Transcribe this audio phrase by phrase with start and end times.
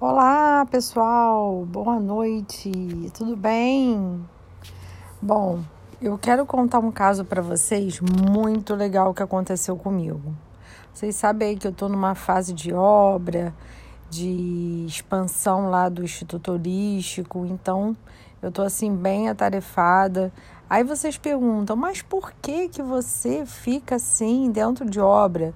[0.00, 1.64] Olá, pessoal.
[1.64, 2.70] Boa noite.
[3.12, 4.24] Tudo bem?
[5.20, 5.58] Bom,
[6.00, 10.32] eu quero contar um caso para vocês muito legal que aconteceu comigo.
[10.94, 13.52] Vocês sabem aí que eu estou numa fase de obra,
[14.08, 17.96] de expansão lá do Instituto Holístico, então
[18.40, 20.32] eu estou assim bem atarefada.
[20.70, 25.52] Aí vocês perguntam, mas por que que você fica assim dentro de obra?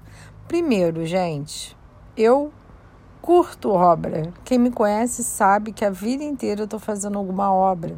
[0.49, 1.77] Primeiro, gente,
[2.17, 2.53] eu
[3.23, 4.33] curto obra.
[4.45, 7.97] Quem me conhece sabe que a vida inteira eu estou fazendo alguma obra.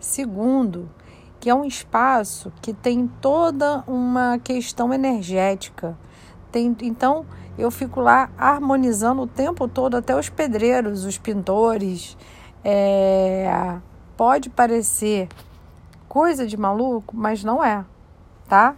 [0.00, 0.90] Segundo,
[1.38, 5.96] que é um espaço que tem toda uma questão energética.
[6.50, 7.24] Tem, então,
[7.56, 12.16] eu fico lá harmonizando o tempo todo, até os pedreiros, os pintores.
[12.64, 13.78] É,
[14.16, 15.28] pode parecer
[16.08, 17.84] coisa de maluco, mas não é,
[18.48, 18.74] tá?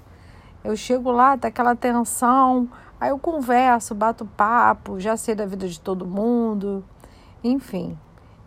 [0.62, 2.68] Eu chego lá, tá aquela tensão,
[3.00, 6.84] Aí eu converso, bato papo, já sei da vida de todo mundo,
[7.42, 7.96] enfim.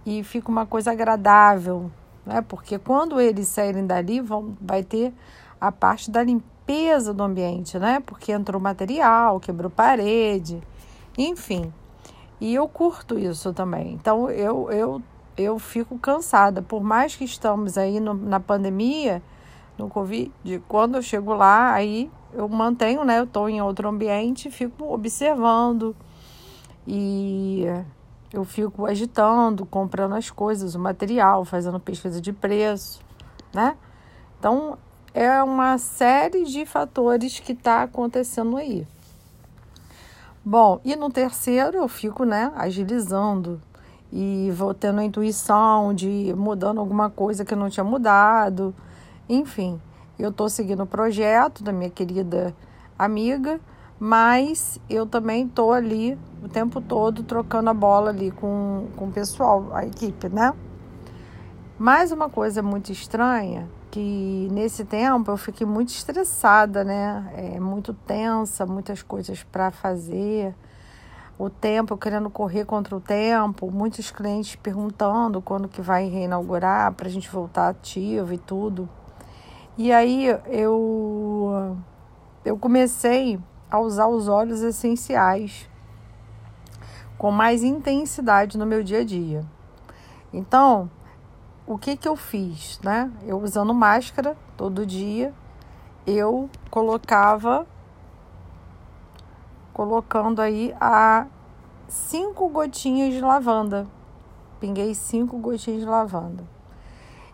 [0.06, 1.90] E fica uma coisa agradável,
[2.24, 2.40] né?
[2.44, 5.12] Porque quando eles saírem dali, vão, vai ter
[5.60, 8.00] a parte da limpeza do ambiente, né?
[8.06, 10.62] Porque entrou material, quebrou parede,
[11.18, 11.74] enfim.
[12.40, 13.94] E eu curto isso também.
[13.94, 15.02] Então eu, eu,
[15.36, 16.62] eu fico cansada.
[16.62, 19.20] Por mais que estamos aí no, na pandemia,
[19.78, 20.32] no Covid,
[20.68, 23.20] quando eu chego lá, aí eu mantenho, né?
[23.20, 25.96] Eu estou em outro ambiente, fico observando
[26.88, 27.66] e
[28.32, 33.02] eu fico agitando, comprando as coisas, o material, fazendo pesquisa de preço,
[33.54, 33.76] né?
[34.40, 34.78] Então
[35.14, 38.88] é uma série de fatores que está acontecendo aí.
[40.44, 43.62] Bom, e no terceiro eu fico, né, agilizando
[44.12, 48.76] e vou tendo a intuição de mudando alguma coisa que não tinha mudado,
[49.28, 49.80] enfim.
[50.18, 52.56] Eu estou seguindo o projeto da minha querida
[52.98, 53.60] amiga,
[54.00, 59.12] mas eu também estou ali o tempo todo trocando a bola ali com, com o
[59.12, 60.54] pessoal, a equipe, né?
[61.80, 67.32] Mais uma coisa muito estranha, que nesse tempo eu fiquei muito estressada, né?
[67.36, 70.54] É, muito tensa, muitas coisas para fazer.
[71.38, 77.08] O tempo, querendo correr contra o tempo, muitos clientes perguntando quando que vai reinaugurar para
[77.08, 78.88] a gente voltar ativo e tudo.
[79.76, 81.76] E aí eu,
[82.46, 83.40] eu comecei
[83.72, 85.68] a usar os óleos essenciais
[87.18, 89.44] com mais intensidade no meu dia a dia.
[90.32, 90.92] Então,
[91.66, 93.12] o que que eu fiz, né?
[93.26, 95.34] Eu usando máscara todo dia,
[96.06, 97.66] eu colocava
[99.74, 101.26] colocando aí a
[101.88, 103.88] cinco gotinhas de lavanda.
[104.60, 106.44] Pinguei cinco gotinhas de lavanda.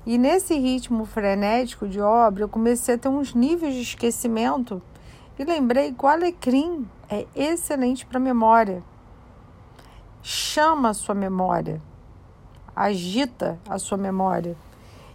[0.10, 4.82] E nesse ritmo frenético de obra, eu comecei a ter uns níveis de esquecimento
[5.38, 8.82] e lembrei que o alecrim é excelente para a memória.
[10.24, 11.80] Chama a sua memória,
[12.76, 14.58] agita a sua memória.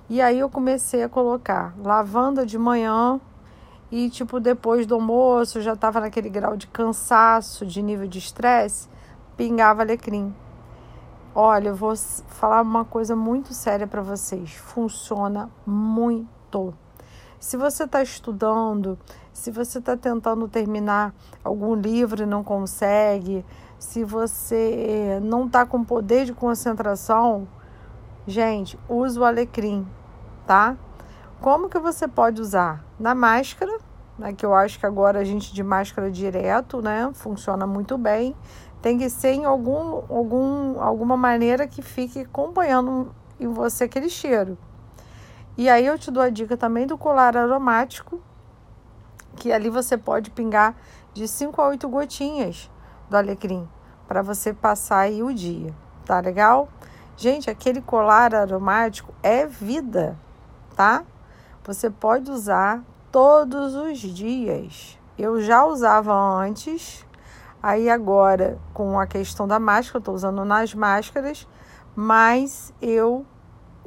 [0.08, 3.20] E aí eu comecei a colocar lavanda de manhã
[3.90, 8.88] e tipo depois do almoço já estava naquele grau de cansaço, de nível de estresse,
[9.36, 10.32] pingava alecrim.
[11.36, 11.96] Olha, eu vou
[12.28, 14.52] falar uma coisa muito séria para vocês.
[14.52, 16.72] Funciona muito.
[17.40, 18.96] Se você está estudando,
[19.32, 21.12] se você está tentando terminar
[21.42, 23.44] algum livro e não consegue,
[23.80, 27.48] se você não está com poder de concentração,
[28.28, 29.84] gente, use o alecrim,
[30.46, 30.76] tá?
[31.40, 32.84] Como que você pode usar?
[32.96, 33.76] Na máscara,
[34.16, 38.36] né, que eu acho que agora a gente de máscara direto, né, funciona muito bem
[38.84, 44.58] tem que ser em algum, algum, alguma maneira que fique acompanhando em você aquele cheiro.
[45.56, 48.20] E aí eu te dou a dica também do colar aromático,
[49.36, 50.76] que ali você pode pingar
[51.14, 52.70] de 5 a 8 gotinhas
[53.08, 53.66] do alecrim
[54.06, 55.74] para você passar aí o dia.
[56.04, 56.68] Tá legal?
[57.16, 60.14] Gente, aquele colar aromático é vida,
[60.76, 61.04] tá?
[61.64, 64.98] Você pode usar todos os dias.
[65.16, 67.06] Eu já usava antes,
[67.66, 71.48] Aí agora, com a questão da máscara, eu estou usando nas máscaras,
[71.96, 73.24] mas eu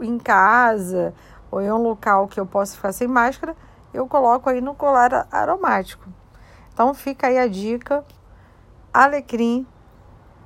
[0.01, 1.13] em casa
[1.51, 3.55] ou em um local que eu possa ficar sem máscara,
[3.93, 6.09] eu coloco aí no colar aromático.
[6.73, 8.03] Então fica aí a dica,
[8.91, 9.67] alecrim,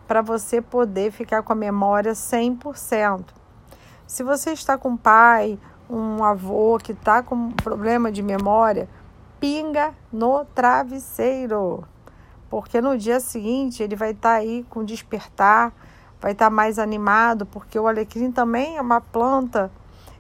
[0.05, 3.27] para você poder ficar com a memória 100%.
[4.05, 5.57] Se você está com um pai,
[5.89, 8.89] um avô que está com problema de memória,
[9.39, 11.85] pinga no travesseiro
[12.51, 15.73] porque no dia seguinte ele vai estar tá aí com despertar,
[16.19, 19.71] vai estar tá mais animado, porque o alecrim também é uma planta,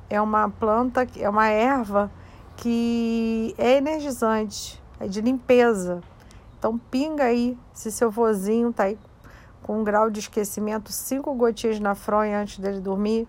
[0.09, 2.09] é uma planta, é uma erva
[2.55, 6.01] que é energizante, é de limpeza.
[6.57, 8.97] Então pinga aí, se seu vozinho tá aí
[9.61, 13.27] com um grau de esquecimento, cinco gotinhas na fronha antes dele dormir.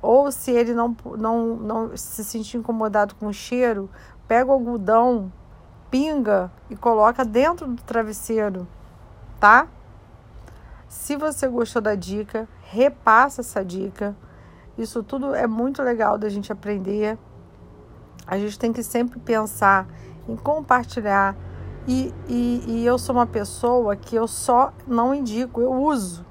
[0.00, 3.90] Ou se ele não, não, não se sentir incomodado com o cheiro,
[4.28, 5.32] pega o algodão,
[5.94, 8.66] pinga e coloca dentro do travesseiro,
[9.38, 9.68] tá?
[10.88, 14.16] Se você gostou da dica, repassa essa dica.
[14.76, 17.16] Isso tudo é muito legal da gente aprender.
[18.26, 19.86] A gente tem que sempre pensar
[20.28, 21.36] em compartilhar.
[21.86, 26.26] E, e, e eu sou uma pessoa que eu só não indico, eu uso.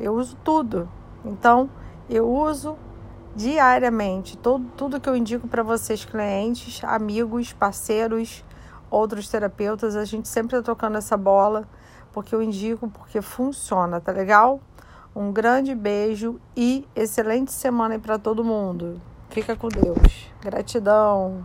[0.00, 0.88] Eu uso tudo.
[1.26, 1.68] Então,
[2.08, 2.78] eu uso
[3.34, 8.45] diariamente todo, tudo que eu indico para vocês, clientes, amigos, parceiros,
[8.90, 9.96] outros terapeutas.
[9.96, 11.64] A gente sempre está tocando essa bola,
[12.12, 14.60] porque eu indico, porque funciona, tá legal?
[15.14, 19.00] Um grande beijo e excelente semana para todo mundo.
[19.30, 20.30] Fica com Deus.
[20.40, 21.44] Gratidão.